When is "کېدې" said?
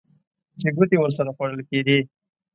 1.69-1.99